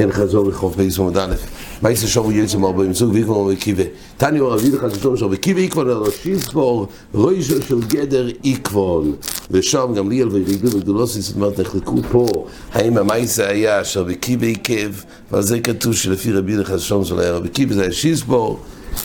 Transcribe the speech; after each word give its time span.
כן, 0.00 0.12
חזור 0.12 0.48
לחוף 0.48 0.76
בייס 0.76 0.98
עמוד 0.98 1.16
א', 1.16 1.34
מייס 1.82 2.06
שובו 2.06 2.32
יצא 2.32 2.58
מרבו 2.58 2.82
עם 2.82 2.94
זוג 2.94 3.12
ויקבור 3.12 3.52
מקיבה. 3.52 3.82
תני 4.16 4.38
הוא 4.38 4.48
רבי 4.48 4.70
לך 4.70 4.86
שתום 4.94 5.16
שובו 5.16 5.34
קיבה 5.40 5.60
איקבון 5.60 5.90
אלו 5.90 6.10
שיספור 6.10 6.86
רוישו 7.14 7.62
של 7.62 7.80
גדר 7.80 8.28
איקבון. 8.44 9.16
ושם 9.50 9.92
גם 9.96 10.10
ליאל 10.10 10.28
ורידו 10.28 10.76
וגדולוסיס 10.76 11.26
זאת 11.26 11.36
אומרת 11.36 11.60
נחלקו 11.60 11.96
פה 12.10 12.26
האם 12.72 12.98
המייס 12.98 13.38
היה 13.38 13.80
אשר 13.80 14.04
בקיבה 14.04 14.46
עיקב 14.46 14.92
ועל 15.32 15.42
זה 15.42 15.60
כתוב 15.60 15.94
שלפי 15.94 16.32
רבי 16.32 16.56
לך 16.56 16.72
שתום 16.78 17.04
של 17.04 17.20
היה 17.20 17.32
רבי 17.32 17.48
קיבה 17.48 17.74
זה 17.74 17.82
היה 17.82 17.92
שיספור 17.92 18.60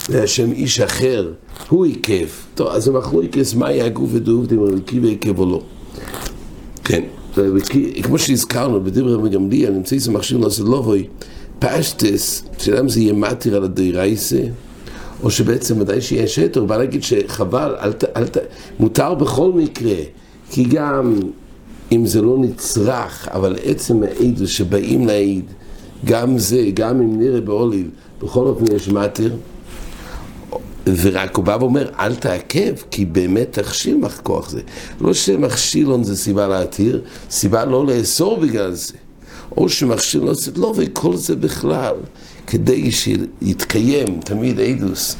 והשם 0.08 0.52
איש 0.52 0.80
אחר 0.80 1.32
הוא 1.68 1.84
עיקב. 1.84 2.26
טוב, 2.54 2.68
אז 2.68 2.90
עיקס 3.22 3.54
מה 3.54 3.68
היה 3.68 3.88
גוף 3.88 4.10
ודוב 4.12 4.46
אם 4.52 4.60
רבי 4.60 4.80
קיבה 4.80 5.08
עיקב 5.08 5.38
או 5.38 5.46
לא. 5.46 5.62
כן. 6.92 7.02
כמו 8.02 8.18
שהזכרנו 8.18 8.84
בדברי 8.84 9.16
מגמליאל, 9.22 9.72
נמצא 9.72 9.94
איזה 9.94 10.10
מכשיר 10.10 10.38
נוסד 10.38 10.64
לובוי, 10.64 11.06
פשטס, 11.58 12.44
שאלה 12.58 12.80
אם 12.80 12.88
זה 12.88 13.00
יהיה 13.00 13.12
מתיר 13.12 13.56
על 13.56 13.64
הדיירייסה, 13.64 14.40
או 15.22 15.30
שבעצם 15.30 15.80
ודאי 15.80 16.00
שיהיה 16.00 16.28
שטר, 16.28 16.60
הוא 16.60 16.68
בא 16.68 16.76
להגיד 16.76 17.02
שחבל, 17.02 17.74
אל, 17.80 17.92
אל, 18.16 18.24
מותר 18.80 19.14
בכל 19.14 19.52
מקרה, 19.52 19.96
כי 20.50 20.64
גם 20.64 21.20
אם 21.92 22.06
זה 22.06 22.22
לא 22.22 22.38
נצרך, 22.38 23.28
אבל 23.28 23.56
עצם 23.64 24.02
העיד 24.02 24.46
שבאים 24.46 25.06
להעיד, 25.06 25.44
גם 26.04 26.38
זה, 26.38 26.70
גם 26.74 27.00
אם 27.00 27.20
נראה 27.20 27.40
באוליב, 27.40 27.90
בכל 28.22 28.46
אופן 28.46 28.64
יש 28.74 28.88
מתיר, 28.88 29.36
ורק 30.86 31.36
הוא 31.36 31.44
בא 31.44 31.56
ואומר, 31.60 31.88
אל 31.98 32.14
תעכב, 32.14 32.74
כי 32.90 33.04
באמת 33.04 33.58
תכשיל 33.58 33.96
כוח 34.22 34.50
זה. 34.50 34.60
לא 35.00 35.14
שמכשילון 35.14 36.04
זה 36.04 36.16
סיבה 36.16 36.48
להתיר, 36.48 37.02
סיבה 37.30 37.64
לא 37.64 37.86
לאסור 37.86 38.40
בגלל 38.40 38.74
זה. 38.74 38.94
או 39.56 39.68
שמכשיל 39.68 40.20
לא 40.20 40.34
זה 40.34 40.50
לא, 40.56 40.72
וכל 40.76 41.16
זה 41.16 41.36
בכלל, 41.36 41.94
כדי 42.46 42.90
שיתקיים 42.92 44.20
תמיד 44.20 44.60
עדוס, 44.60 45.16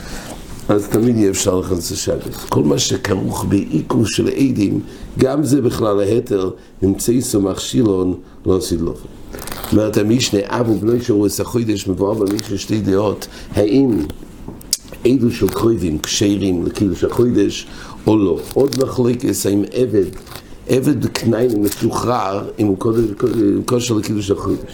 אז 0.68 0.88
תמיד 0.88 1.16
יהיה 1.16 1.30
אפשר 1.30 1.58
לחלץ 1.58 1.92
השבת. 1.92 2.34
כל 2.48 2.62
מה 2.62 2.78
שכרוך 2.78 3.44
בעיקור 3.48 4.06
של 4.06 4.28
עדים, 4.28 4.80
גם 5.18 5.44
זה 5.44 5.60
בכלל 5.60 6.00
ההתר, 6.00 6.50
נמצא 6.82 7.12
איסו 7.12 7.40
מכשילון, 7.40 8.14
לא 8.46 8.58
לו. 8.80 8.94
אומרת 9.72 9.96
המשנה, 9.96 10.38
אבו 10.46 10.74
בני 10.74 11.02
שראו 11.02 11.26
את 11.26 11.40
החוידש 11.40 11.88
מבואר 11.88 12.14
במשנה 12.14 12.58
שתי 12.58 12.80
דעות, 12.80 13.26
האם 13.54 13.98
עדו 15.04 15.30
של 15.30 15.48
קרויבים, 15.48 15.98
כשרים 15.98 16.66
לקידוש 16.66 17.04
החוידש, 17.04 17.66
או 18.06 18.16
לא. 18.16 18.38
עוד 18.54 18.76
מחלקס, 18.82 19.46
האם 19.46 19.64
עבד, 19.72 20.04
עבד 20.68 21.04
בקנאים 21.04 21.64
משוחרר, 21.64 22.50
אם 22.58 22.66
הוא 22.66 22.76
כושר 23.66 23.94
לקידוש 23.94 24.30
החוידש. 24.30 24.72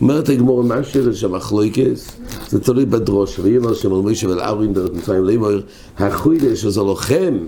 אומרת 0.00 0.28
הגמור, 0.28 0.62
מה 0.62 0.74
השאלה 0.74 1.14
שהמחלוקס? 1.14 2.10
זה 2.48 2.60
תלוי 2.60 2.84
בדרוש, 2.84 3.38
ויאמר 3.38 3.74
שם 3.74 3.92
על 3.92 4.00
מוישה 4.00 4.28
ולאורין 4.28 4.72
דרך 4.72 4.90
מצרים 4.94 5.24
לאמור, 5.24 5.50
החוידש 5.98 6.64
הזה 6.64 6.80
לוחם, 6.80 7.38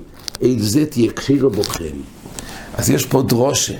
עד 0.42 0.58
זה 0.58 0.86
תהיה 0.86 1.12
קשירה 1.12 1.48
בוכם. 1.48 1.96
אז 2.74 2.90
יש 2.90 3.06
פה 3.06 3.22
דרושה. 3.22 3.74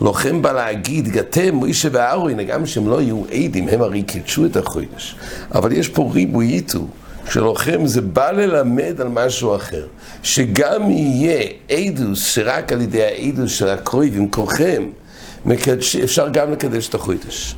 לוחם 0.00 0.42
בא 0.42 0.52
להגיד, 0.52 1.08
גתם, 1.08 1.54
מוישה 1.54 1.88
ואורין, 1.92 2.42
גם 2.46 2.66
שהם 2.66 2.88
לא 2.88 3.02
יהיו 3.02 3.22
עדים, 3.32 3.68
הם 3.68 3.82
הרי 3.82 4.02
קידשו 4.02 4.44
את 4.44 4.56
החוידש. 4.56 5.16
אבל 5.54 5.72
יש 5.72 5.88
פה 5.88 6.10
ריבוי 6.14 6.46
איתו. 6.46 6.86
שלוחם 7.28 7.86
זה 7.86 8.00
בא 8.00 8.30
ללמד 8.30 9.00
על 9.00 9.08
משהו 9.08 9.56
אחר, 9.56 9.86
שגם 10.22 10.90
יהיה 10.90 11.42
עדוס 11.70 12.24
שרק 12.24 12.72
על 12.72 12.80
ידי 12.80 13.02
העדוס 13.02 13.52
של 13.52 13.68
הקרויבים 13.68 14.30
כוחם, 14.30 14.82
אפשר 16.04 16.28
גם 16.32 16.52
לקדש 16.52 16.88
את 16.88 16.94
החוידש. 16.94 17.54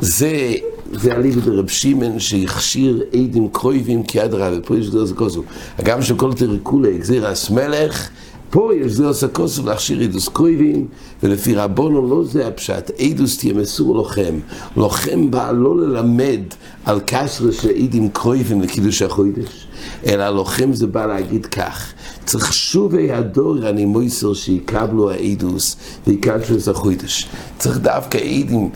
זה, 0.00 0.54
זה 0.92 1.12
אליבא 1.14 1.40
דרב 1.40 1.68
שמעון 1.68 2.18
שהכשיר 2.20 3.02
עדים 3.12 3.48
קרויבים 3.52 4.02
כיד 4.02 4.34
רב, 4.34 4.54
ופה 4.58 4.76
יש 4.76 4.90
גזר 4.90 5.14
כוסו. 5.14 5.42
גם 5.82 6.02
שכל 6.02 6.32
תרקולי 6.32 6.98
גזיר 6.98 7.32
אס 7.32 7.50
מלך, 7.50 8.08
פה 8.50 8.70
יש 8.74 8.92
זה 8.92 9.06
עושה 9.06 9.28
כוסף 9.28 9.64
להכשיר 9.64 10.00
עדוס 10.00 10.28
קרויבים, 10.28 10.86
ולפי 11.22 11.54
רבונו 11.54 12.08
לא 12.08 12.24
זה 12.24 12.46
הפשט, 12.46 12.90
עדוס 12.98 13.38
תהיה 13.38 13.54
מסור 13.54 13.94
לוחם. 13.94 14.38
לוחם 14.76 15.30
בא 15.30 15.52
לא 15.52 15.76
ללמד 15.76 16.40
על 16.84 17.00
קשרה 17.06 17.52
של 17.52 17.68
עדים 17.68 18.08
קרויבים 18.08 18.62
לקידוש 18.62 19.02
החוידש, 19.02 19.66
אלא 20.06 20.28
לוחם 20.28 20.72
זה 20.72 20.86
בא 20.86 21.06
להגיד 21.06 21.46
כך, 21.46 21.92
צריך 22.24 22.52
שובי 22.52 23.12
הדור 23.12 23.68
אני 23.68 23.84
מויסר 23.84 24.34
שיקבלו 24.34 25.10
העדוס 25.10 25.76
ויקדשו 26.06 26.70
החוידש. 26.70 27.28
צריך 27.58 27.78
דווקא 27.78 28.18
עדים, 28.18 28.70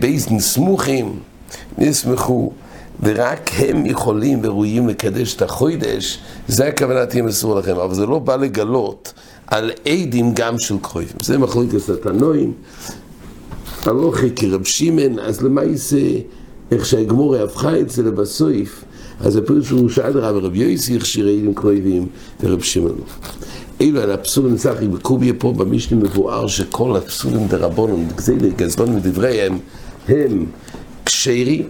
בייזן 0.00 0.38
סמוכים, 0.38 1.18
נסמכו. 1.78 2.52
ורק 3.02 3.50
הם 3.58 3.86
יכולים 3.86 4.40
וראויים 4.42 4.88
לקדש 4.88 5.34
את 5.34 5.42
החוידש, 5.42 6.18
זה 6.48 6.68
הכוונה 6.68 7.06
תהיה 7.06 7.22
מסור 7.22 7.54
לכם, 7.54 7.76
אבל 7.76 7.94
זה 7.94 8.06
לא 8.06 8.18
בא 8.18 8.36
לגלות 8.36 9.12
על 9.46 9.70
עדים 9.88 10.34
גם 10.34 10.58
של 10.58 10.74
קרויבים. 10.82 11.16
זה 11.22 11.38
מחלוקת 11.38 11.88
התנועים, 11.88 12.52
הלוכי 13.86 14.30
כרב 14.36 14.64
שמעון, 14.64 15.18
אז 15.18 15.42
למעשה, 15.42 15.96
איך 16.70 16.86
שהגמורה 16.86 17.42
הפכה 17.42 17.78
את 17.78 17.90
זה 17.90 18.02
לבסויף, 18.02 18.84
אז 19.20 19.36
הפירוש 19.36 19.70
הוא 19.70 19.88
שעד 19.88 20.16
רב 20.16 20.44
רב 20.44 20.54
יויסי 20.54 20.96
הכשיר 20.96 21.28
עדים 21.28 21.54
קרויבים 21.54 22.06
ורב 22.42 22.62
שמעון. 22.62 23.00
אילו 23.80 24.00
על 24.00 24.10
הפסולים 24.10 24.56
צחי 24.56 24.88
בקוביה 24.88 25.32
פה 25.38 25.52
במשנה 25.52 25.98
מבואר 25.98 26.46
שכל 26.46 26.96
הפסולים 26.96 27.46
דרבונון, 27.46 28.08
גזילי, 28.16 28.50
גזלון 28.50 28.96
ודבריהם, 28.96 29.58
הם 30.08 30.46
כשרים 31.04 31.68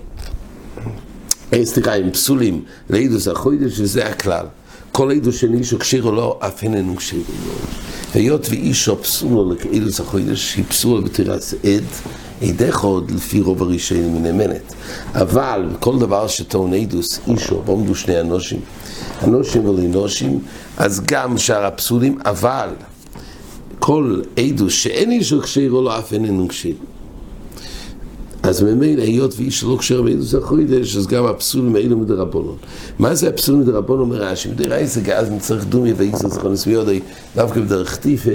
סליחה, 1.64 1.94
הם 1.94 2.10
פסולים 2.10 2.64
לעידוס 2.90 3.28
החוידש, 3.28 3.80
וזה 3.80 4.06
הכלל. 4.06 4.46
כל 4.92 5.10
עידוס 5.10 5.36
של 5.36 5.54
אישו 5.54 5.78
כשיר 5.78 6.02
או 6.02 6.12
לא, 6.12 6.38
אף 6.40 6.62
איננו 6.62 6.96
כשיר 6.96 7.22
או 7.28 7.34
לא. 7.46 7.54
היות 8.14 8.46
ואישו 8.50 9.02
פסולו 9.02 9.52
לעידוס 9.52 10.00
החוידש, 10.00 10.54
היא 10.54 10.64
פסולה 10.68 11.00
בתירס 11.00 11.54
עד, 11.54 11.84
עדך 12.42 12.80
עוד 12.80 13.10
לפי 13.10 13.40
רוב 13.40 13.62
הראשונים 13.62 14.14
מנאמנת. 14.14 14.74
אבל 15.14 15.68
כל 15.80 15.98
דבר 15.98 16.26
שטעון 16.26 16.72
עידוס, 16.72 17.20
אישו, 17.26 17.62
ועומדו 17.66 17.94
שני 17.94 18.20
אנושים, 18.20 18.60
אנושים 19.24 19.68
ולנושים, 19.68 20.38
אז 20.76 21.00
גם 21.06 21.38
שאר 21.38 21.64
הפסולים, 21.64 22.18
אבל 22.24 22.68
כל 23.78 24.20
עדוס 24.36 24.72
שאין 24.72 25.10
אישו 25.10 25.42
כשיר 25.42 25.72
או 25.72 25.82
לא, 25.82 25.98
אף 25.98 26.12
איננו 26.12 26.48
כשיר. 26.48 26.74
אז 28.42 28.62
ממילא, 28.62 29.02
היות 29.02 29.34
ואיש 29.36 29.64
לא 29.64 29.76
קשר 29.78 30.02
בעדוס 30.02 30.34
החוידש, 30.34 30.96
אז 30.96 31.06
גם 31.06 31.26
הפסולים 31.26 31.76
האלו 31.76 31.98
מדרבנון. 31.98 32.56
מה 32.98 33.14
זה 33.14 33.28
הפסולים 33.28 33.60
מדרבנון 33.60 34.00
אומר 34.00 34.16
רש"י? 34.16 34.48
מדרעי 34.48 34.86
זה 34.86 35.00
גז 35.00 35.30
מצריך 35.30 35.64
דומי 35.64 35.92
ואיסר 35.92 36.28
זכרונס 36.28 36.66
ויודעי, 36.66 37.00
דווקא 37.36 37.60
בדרך 37.60 37.96
טיפה, 37.96 38.30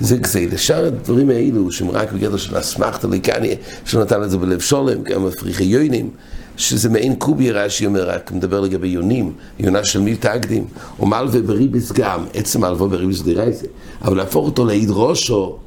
זה 0.00 0.16
גזי. 0.16 0.46
לשאר 0.46 0.84
הדברים 0.84 1.30
האלו, 1.30 1.72
שהם 1.72 1.90
רק 1.90 2.12
בגדר 2.12 2.36
של 2.36 2.58
אסמכתא 2.58 3.06
ליקניה, 3.06 3.54
שנתן 3.84 4.22
את 4.22 4.30
זה 4.30 4.38
בלב 4.38 4.60
שולם, 4.60 5.02
גם 5.02 5.26
הפריחי 5.26 5.64
יוינים, 5.64 6.10
שזה 6.56 6.88
מעין 6.88 7.14
קובי 7.14 7.50
רש"י 7.50 7.86
אומר, 7.86 8.10
רק 8.10 8.32
מדבר 8.32 8.60
לגבי 8.60 8.88
יונים, 8.88 9.32
יונה 9.58 9.84
של 9.84 10.00
מי 10.00 10.16
תקדים, 10.16 10.64
או 10.98 11.06
מלווה 11.06 11.42
בריביס 11.42 11.92
גם, 11.92 12.24
עצם 12.34 12.60
מלווה 12.60 12.88
בריביס 12.88 13.22
דרייזה, 13.22 13.66
אבל 14.02 14.16
להפוך 14.16 14.46
אותו 14.46 14.64
לעיד 14.64 14.88
ראשו, 14.92 15.58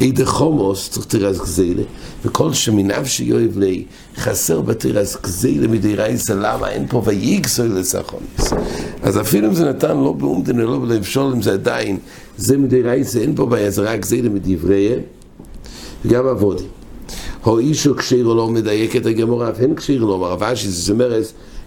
עד 0.00 0.24
חומוס 0.24 0.88
צריך 0.88 1.06
תירס 1.06 1.40
גזילה, 1.40 1.82
וכל 2.24 2.52
שמינב 2.52 3.04
שיואב 3.04 3.58
לי 3.58 3.84
חסר 4.16 4.60
בתירס 4.60 5.16
גזילה 5.22 5.68
מדי 5.68 5.94
רייסה, 5.94 6.34
למה 6.34 6.68
אין 6.68 6.86
פה 6.88 7.02
ויגסוי 7.04 7.68
לסחונס. 7.68 8.52
אז 9.02 9.20
אפילו 9.20 9.48
אם 9.48 9.54
זה 9.54 9.68
נתן 9.68 9.96
לא 9.96 10.12
באומדן 10.12 10.60
ולא 10.60 10.78
בלב 10.78 11.02
שולם, 11.02 11.42
זה 11.42 11.52
עדיין, 11.52 11.98
זה 12.36 12.58
מדי 12.58 12.82
רייסה, 12.82 13.18
אין 13.18 13.34
פה 13.36 13.48
רק 13.78 14.00
גזילה 14.00 14.28
מדבריהם, 14.28 15.00
וגם 16.04 16.26
עבודים. 16.26 16.68
הו 17.42 17.58
אישו 17.58 17.96
כשיר 17.96 18.26
לא 18.26 18.48
מדייק 18.48 18.96
את 18.96 19.06
הגמורה, 19.06 19.50
אף 19.50 19.60
הן 19.60 19.74
כשיר 19.74 20.04
לא, 20.04 20.18
מרב 20.18 20.42
אשי, 20.42 20.68
זה 20.68 20.92
אומר, 20.92 21.20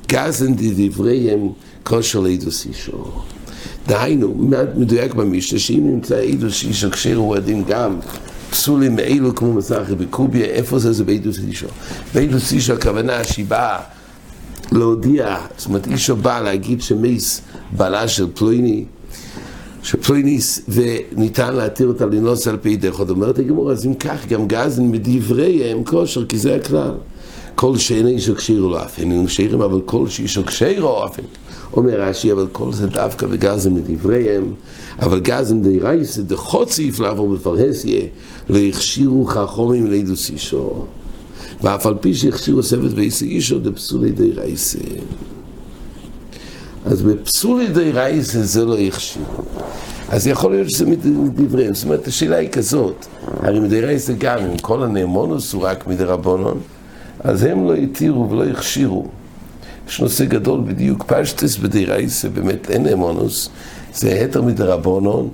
גזן 0.08 0.54
דבריהם 0.58 1.50
כושר 1.84 2.20
לידוס 2.20 2.66
אישו. 2.66 2.92
דהיינו, 3.88 4.50
מדויק 4.76 5.14
במשנה, 5.14 5.60
שאם 5.60 5.82
נמצא 5.84 6.18
עדוס 6.18 6.64
איש 6.64 6.84
הכשר 6.84 7.16
הוא 7.16 7.36
הדין 7.36 7.64
גם 7.68 8.00
פסולים 8.50 8.96
מאלו 8.96 9.36
כמו 9.36 9.54
מסחי 9.54 9.96
בקוביה, 9.96 10.46
איפה 10.46 10.80
זה? 10.80 10.94
זה 10.94 11.04
בעדוס 11.04 11.40
אישו. 11.48 11.68
בעדוס 12.14 12.54
אישו 12.54 12.74
הכוונה 12.74 13.24
שהיא 13.24 13.46
באה 13.46 13.80
להודיע, 14.72 15.38
זאת 15.58 15.68
אומרת 15.68 15.88
אישו 15.88 16.16
באה 16.16 16.42
להגיד 16.42 16.82
שמייס 16.82 17.42
בעלה 17.72 18.08
של 18.08 18.28
פלויני, 18.34 18.86
שפלויניס 19.84 20.62
וניתן 20.70 21.56
להתיר 21.56 21.88
אותה 21.88 22.06
לנוס 22.06 22.48
על 22.48 22.58
פי 22.58 22.76
דרך, 22.76 23.00
עוד 23.00 23.10
אומרת 23.10 23.40
הגמור, 23.40 23.72
אז 23.72 23.86
אם 23.86 23.94
כך 23.94 24.28
גם 24.28 24.48
גזן 24.48 24.92
מדבריהם 24.92 25.84
כושר, 25.84 26.26
כי 26.26 26.38
זה 26.38 26.56
הכלל. 26.56 26.92
כל 27.56 27.78
שאין 27.78 28.08
אישו 28.08 28.36
כשיר 28.36 28.62
לא 28.62 28.84
אף 28.84 29.00
אין 29.00 29.28
שירים, 29.28 29.62
אבל 29.62 29.82
כל 29.86 30.08
שאישו 30.08 30.46
כשיר 30.46 30.84
או 30.84 31.06
אף 31.06 31.18
אין. 31.18 31.26
אומר 31.74 32.02
רש"י, 32.02 32.32
אבל 32.32 32.48
כל 32.52 32.74
זה 32.74 32.88
דווקא 32.88 33.28
בגזם 33.28 33.78
לדבריהם, 33.78 34.54
אבל 35.00 35.20
גזם 35.20 35.62
די 35.62 35.80
רייסה 35.80 36.22
דחוציף 36.22 37.00
לעבור 37.00 37.30
בפרהסיה, 37.30 38.02
לא 38.50 38.58
הכשירו 38.58 39.26
חכומים 39.26 39.88
לידוס 39.88 40.30
אישו. 40.30 40.86
ואף 41.62 41.86
על 41.86 41.96
פי 42.02 42.14
שהכשירו 42.14 42.64
סבת 42.64 42.92
ואיסי 42.96 43.26
אישו 43.26 43.60
דפסולי 43.60 44.12
די 44.12 44.32
רייסה. 44.32 44.80
אז 46.86 47.02
בפסולי 47.02 47.68
די 47.68 47.92
רייסה 47.92 48.44
זה 48.44 48.66
לא 48.66 48.78
הכשירו. 48.78 49.26
אז 50.10 50.28
יכול 50.28 50.52
להיות 50.52 50.70
שזה 50.70 50.86
מדבריהם, 50.86 51.74
זאת 51.74 51.84
אומרת, 51.84 52.08
השאלה 52.08 52.36
היא 52.36 52.50
כזאת, 52.50 53.06
הרי 53.28 53.60
מדי 53.60 53.82
רייסה 53.82 54.14
גם, 54.18 54.40
אם 54.40 54.58
כל 54.58 54.84
הנאמונוס 54.84 55.54
הוא 55.54 55.64
רק 55.64 55.88
מדי 55.88 56.04
רבונון, 56.04 56.60
אז 57.20 57.44
הם 57.44 57.68
לא 57.68 57.74
התירו 57.74 58.30
ולא 58.30 58.44
הכשירו. 58.44 59.08
יש 59.88 60.02
נושא 60.02 60.26
גדול 60.26 60.62
בדיוק, 60.66 61.04
פשטס 61.04 61.58
בדירייסה, 61.58 62.30
באמת 62.30 62.70
אין 62.70 62.88
אמונוס, 62.88 63.50
זה 63.94 64.10
היתר 64.10 64.42
מדרבונון, 64.42 65.30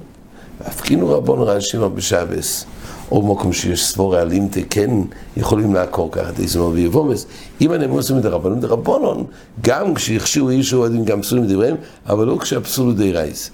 והפגינו 0.62 1.10
רבון 1.10 1.40
רש"י 1.42 1.78
בשבס, 1.96 2.66
או 3.12 3.22
במקום 3.22 3.54
שיש 3.54 3.86
סבורי 3.86 4.22
אלימתה, 4.22 4.60
כן 4.70 4.90
יכולים 5.38 5.74
לעקור 5.74 6.12
ככה 6.12 6.32
דזמור 6.32 6.70
ויבומס. 6.70 7.26
אם 7.62 7.72
הנאמונוס 7.72 8.10
הוא 8.10 8.18
מדרבונון, 8.18 8.58
מדרבונון, 8.58 9.24
גם 9.62 9.94
כשיכשירו 9.94 10.50
איש 10.50 10.74
אוהדים 10.74 11.06
גם 11.06 11.22
פסולים 11.22 11.44
מדבריהם, 11.44 11.76
אבל 12.10 12.28
לא 12.28 12.38
כשהפסולו 12.42 12.94
דירייסה. 12.94 13.50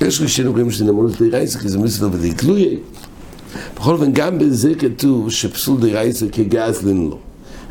יש 0.00 0.20
ראשונים 0.20 0.48
אומרים 0.48 0.70
שזה 0.70 0.84
נאמונוס 0.84 1.18
דירייסה, 1.18 1.58
כי 1.58 1.68
זה 1.68 1.78
מסתכל 1.78 2.08
בדי 2.08 2.30
גלויה. 2.30 2.78
בכל 3.76 3.94
אופן, 3.94 4.12
גם 4.12 4.38
בזה 4.38 4.72
כתוב 4.74 5.30
שפסול 5.30 5.80
דירייסה 5.80 6.26
כגזלין 6.32 7.10
לו. 7.10 7.18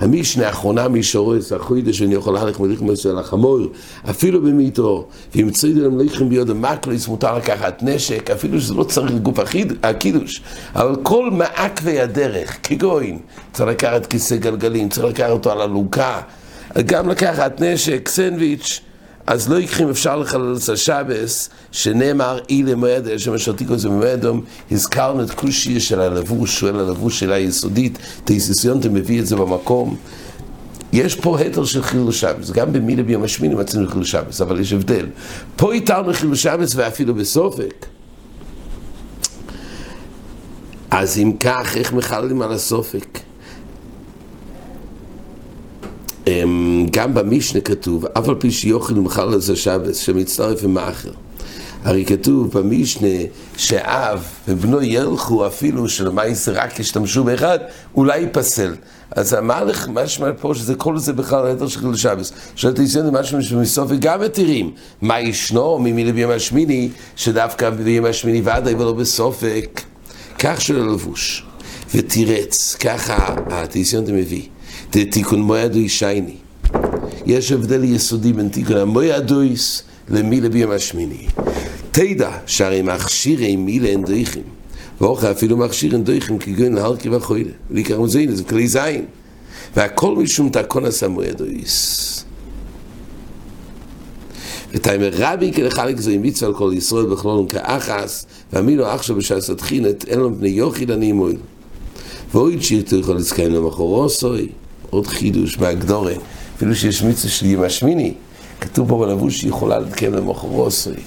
המשנה 0.04 0.48
האחרונה 0.48 0.88
משורס, 0.88 1.52
החוידש, 1.52 2.02
ואני 2.02 2.16
יכול 2.16 2.34
להלך 2.34 2.60
מליכים 2.60 2.88
על 3.10 3.20
החמור, 3.20 3.60
אפילו 4.10 4.42
במיתו, 4.42 5.08
ואם 5.36 5.50
ציד 5.50 5.78
להם 5.78 6.00
ליכים 6.00 6.30
ביוד 6.30 6.50
המקליס, 6.50 7.08
מותר 7.08 7.38
לקחת 7.38 7.84
נשק, 7.84 8.30
אפילו 8.30 8.62
שזה 8.62 8.74
לא 8.74 8.84
צריך 8.84 9.12
לגוף 9.12 9.40
הקידוש, 9.84 10.42
אבל 10.76 10.96
כל 11.04 11.32
מעקבי 11.32 12.00
הדרך, 12.00 12.58
כגוין, 12.64 13.20
צריך 13.54 13.70
לקחת 13.70 14.06
כיסא 14.06 14.36
גלגלים, 14.36 14.90
צריך 14.90 15.06
לקחת 15.06 15.30
אותו 15.30 15.52
על 15.52 15.62
אלונקה, 15.62 16.22
גם 16.86 17.10
לקחת 17.10 17.62
נשק, 17.62 18.10
סנדוויץ', 18.10 18.82
אז 19.28 19.50
לא 19.50 19.60
יקחים 19.60 19.90
אפשר 19.90 20.18
לחלל 20.18 20.56
את 20.64 20.70
השבס, 20.70 21.50
שנאמר 21.72 22.40
אי 22.50 22.64
למועד, 22.64 23.18
שמשרתיקו 23.18 23.78
זה 23.78 23.90
במועדום, 23.90 24.42
הזכרנו 24.72 25.24
את 25.24 25.30
שיר 25.50 25.80
של 25.80 26.00
הלבוש, 26.00 26.60
שואל 26.60 26.80
הלבוש 26.80 27.20
שאלה 27.20 27.40
יסודית, 27.40 27.98
תאיסיסיונטם 28.24 28.94
מביא 28.94 29.20
את 29.20 29.28
זה 29.28 29.36
במקום. 29.36 29.96
יש 30.94 31.16
פה 31.16 31.40
היתר 31.40 31.66
של 31.66 31.84
חילול 31.84 32.12
שבס, 32.12 32.52
גם 32.52 32.74
במילה 32.74 33.04
ביום 33.04 33.24
השמיני 33.24 33.56
מצאנו 33.56 33.88
חילול 33.88 34.06
שבס, 34.06 34.42
אבל 34.42 34.60
יש 34.60 34.74
הבדל. 34.74 35.06
פה 35.56 35.74
איתרנו 35.74 36.14
חילול 36.14 36.36
שבס 36.36 36.75
ואפילו 36.75 37.16
בסופק. 37.16 37.86
אז 40.92 41.18
אם 41.18 41.34
כך, 41.40 41.78
איך 41.78 41.94
מחללים 41.94 42.42
על 42.42 42.52
הסופק? 42.52 43.20
גם 46.92 47.14
במשנה 47.14 47.62
כתוב, 47.62 48.06
אף 48.06 48.30
על 48.30 48.36
פי 48.36 48.52
שיוכל 48.52 48.98
ומחל 48.98 49.25
לזה 49.25 49.56
שבס, 49.56 49.98
שמצטרף 49.98 50.64
עם 50.64 50.74
מאחר. 50.74 51.12
הרי 51.84 52.06
כתוב 52.06 52.52
במשנה 52.52 53.08
שאב 53.58 54.24
ובנו 54.48 54.81
ילכו 54.81 55.48
אפילו 55.48 55.90
שלמעשה 55.90 56.52
רק 56.52 56.80
ישתמשו 56.80 57.24
באחד, 57.24 57.60
אולי 57.96 58.20
ייפסל. 58.20 58.75
אז 59.12 59.34
אמר 59.34 59.64
לך, 59.64 59.88
מה 59.88 60.08
שמע 60.08 60.30
פה 60.42 60.54
שזה 60.56 60.75
כל 60.75 60.98
זה 60.98 61.14
בכלל 61.14 61.46
היתר 61.46 61.68
של 61.68 61.80
חיל 61.80 61.96
שבס. 61.96 62.31
שואלת 62.56 62.80
איסיון 62.80 63.06
זה 63.06 63.12
משהו 63.12 63.44
שמסוף 63.44 63.86
וגם 63.90 64.22
מתירים. 64.22 64.72
מה 65.02 65.20
ישנו 65.20 65.80
ממילה 65.80 66.12
ביום 66.12 66.31
השמיני, 66.31 66.90
שדווקא 67.16 67.70
ביום 67.70 68.06
השמיני 68.06 68.42
ודאי 68.42 68.74
ולא 68.74 68.94
בסופק. 68.94 69.81
כך 70.40 70.62
של 70.62 70.81
הלבוש. 70.81 71.46
ותירץ, 71.96 72.75
ככה 72.80 73.36
התיסיון 73.50 74.04
מביא. 74.04 74.53
תיקון 74.94 75.42
מועדו 75.42 75.80
ישייני. 75.80 76.36
יש 77.25 77.51
הבדל 77.51 77.84
יסודי 77.84 78.34
בין 78.34 78.50
תיקון 78.50 78.78
המועדויס 78.78 79.84
למילה 80.10 80.50
ביום 80.50 80.72
השמיני. 80.72 81.28
תדע 81.92 82.31
שהרי 82.45 82.81
מכשירי 82.81 83.56
מילה 83.56 83.88
אין 83.88 84.06
דויכים, 84.06 84.44
ואוכל 85.01 85.31
אפילו 85.31 85.57
מכשיר 85.57 85.94
אין 85.94 86.04
דויכים 86.04 86.40
כגון 86.40 86.74
להרכי 86.74 87.10
וחוילה, 87.10 87.51
ולעיקר 87.72 88.01
מזיין, 88.01 88.36
זה 88.36 88.44
כלי 88.44 88.68
זין. 88.68 89.06
והכל 89.75 90.16
משום 90.16 90.50
תקון 90.50 90.86
עשה 90.86 91.07
מועדויס. 91.07 92.25
ותאמר 94.74 95.10
רבי 95.13 95.54
כלחלק 95.54 96.00
זו 96.00 96.12
עם 96.12 96.22
מצווה 96.22 96.50
על 96.50 96.57
כל 96.57 96.72
ישראל 96.75 97.06
בכלולם 97.06 97.48
כאחס, 97.48 98.25
ואמינו 98.54 98.86
עכשיו 98.86 99.16
בשעת 99.16 99.50
התחינת, 99.50 100.06
אין 100.07 100.19
לו 100.19 100.36
בני 100.36 100.50
יוחיד 100.50 100.92
אני 100.92 101.12
מועיל. 101.12 101.38
ואוי 102.34 102.60
צ'ירתו 102.60 102.96
יכול 102.96 103.16
לזכאים 103.16 103.54
למחורו 103.54 104.10
סוי. 104.10 104.50
עוד 104.90 105.08
חידוש 105.08 105.58
בהגדורה, 105.58 106.14
אפילו 106.58 106.76
שיש 106.76 107.04
מצווה 107.04 107.30
של 107.30 107.46
ימי 107.46 107.66
השמיני, 107.66 108.14
כתוב 108.62 108.90
פה 108.90 109.06
בלבוש 109.06 109.38
שהיא 109.38 109.50
יכולה 109.50 109.80
להתקיים 109.80 110.14
עשרי. 110.68 111.02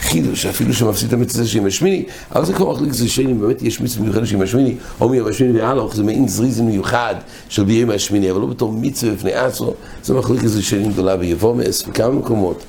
חידוש, 0.00 0.46
אפילו 0.46 0.74
שמפסיד 0.74 1.08
את 1.08 1.12
המצווה 1.12 1.46
של 1.46 1.58
ימי 1.58 1.68
השמיני, 1.68 2.04
אבל 2.34 2.44
זה 2.44 2.52
כמו 2.52 2.72
מחליק 2.72 2.92
זה 2.92 3.08
שני, 3.08 3.34
באמת 3.34 3.62
יש 3.62 3.80
מצווה 3.80 4.04
מיוחדת 4.04 4.26
של 4.26 4.34
ימי 4.34 4.44
השמיני, 4.44 4.74
או 5.00 5.08
מימי 5.08 5.30
השמיני 5.30 5.60
והלוך, 5.60 5.96
זה 5.96 6.02
מעין 6.02 6.28
זריזם 6.28 6.64
מיוחד 6.64 7.14
של 7.48 7.64
בימי 7.64 7.94
השמיני, 7.94 8.30
אבל 8.30 8.40
לא 8.40 8.46
בתור 8.46 8.72
מצווה 8.72 9.14
בפני 9.14 9.32
עצמו, 9.32 9.74
זה 10.04 10.14
מחליק 10.14 10.44
איזה 10.44 10.62
שני 10.62 10.88
גדולה 10.88 11.16
ביבומס, 11.16 11.82
בכמה 11.82 12.10
מקומות. 12.10 12.64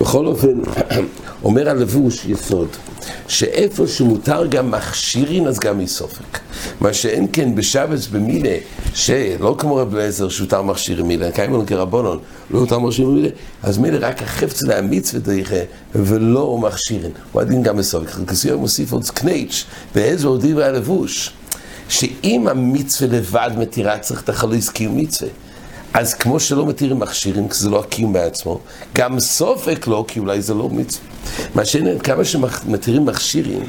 בכל 0.00 0.26
אופן, 0.26 0.60
אומר 1.44 1.70
הלבוש 1.70 2.24
יסוד, 2.24 2.68
שאיפה 3.28 3.86
שמותר 3.86 4.46
גם 4.46 4.70
מכשירים, 4.70 5.46
אז 5.46 5.58
גם 5.58 5.78
מסופק. 5.78 6.38
מה 6.80 6.92
שאין 6.92 7.26
כן 7.32 7.54
בשבץ 7.54 8.06
במילה, 8.06 8.56
שלא 8.94 9.54
כמו 9.58 9.76
רב 9.76 9.94
אליעזר 9.94 10.28
שהותר 10.28 10.62
מכשירים 10.62 11.08
מילה, 11.08 11.30
קיימון 11.30 11.66
כרבונון, 11.66 12.18
לא 12.50 12.58
הותר 12.58 12.78
מכשירים 12.78 13.14
מילה, 13.14 13.28
אז 13.62 13.78
מילה 13.78 14.08
רק 14.08 14.22
החפץ 14.22 14.62
להמיץ 14.62 15.14
ודריכה, 15.14 15.56
ולא 15.94 16.58
מכשירים. 16.58 17.10
הוא 17.32 17.42
הדין 17.42 17.62
גם 17.62 17.76
בסופק. 17.76 18.10
כסיור 18.26 18.60
מוסיף 18.60 18.92
עוד 18.92 19.10
קנייץ', 19.10 19.64
ואיזה 19.94 20.26
עוד 20.26 20.46
דברי 20.46 20.64
הלבוש, 20.64 21.32
שאם 21.88 22.48
המצווה 22.48 23.18
לבד 23.18 23.50
מתירה, 23.58 23.98
צריך 23.98 24.22
את 24.22 24.28
החלויס 24.28 24.68
קיום 24.68 24.96
מצווה. 24.96 25.30
אז 25.96 26.14
כמו 26.14 26.40
שלא 26.40 26.66
מתירים 26.66 26.98
מכשירים, 26.98 27.48
כי 27.48 27.54
זה 27.54 27.70
לא 27.70 27.80
הקיום 27.80 28.12
בעצמו, 28.12 28.60
גם 28.94 29.20
סופק 29.20 29.86
לא, 29.86 30.04
כי 30.08 30.20
אולי 30.20 30.42
זה 30.42 30.54
לא 30.54 30.68
מצווה. 30.68 31.06
מה 31.54 31.64
שאין, 31.64 31.98
כמה 31.98 32.24
שמתירים 32.24 33.06
מכשירים, 33.06 33.62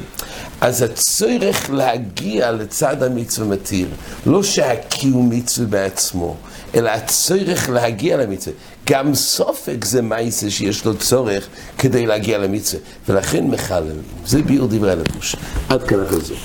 אז 0.60 0.82
הצורך 0.82 1.70
להגיע 1.70 2.52
לצד 2.52 3.02
המצווה 3.02 3.48
מתיר, 3.48 3.88
לא 4.26 4.42
שהקיום 4.42 5.30
מצווה 5.30 5.66
בעצמו, 5.66 6.36
אלא 6.74 6.90
הצורך 6.90 7.68
להגיע 7.70 8.16
למצווה. 8.16 8.56
גם 8.90 9.14
סופק 9.14 9.84
זה 9.84 10.02
מייסה 10.02 10.50
שיש 10.50 10.84
לו 10.84 10.96
צורך 10.96 11.46
כדי 11.78 12.06
להגיע 12.06 12.38
למצווה, 12.38 12.82
ולכן 13.08 13.46
מחללים. 13.46 14.02
זה 14.26 14.42
ביור 14.42 14.68
דברי 14.70 14.92
הלבוש. 14.92 15.36
עד 15.68 15.82
כאן 15.82 16.00
החזור. 16.00 16.36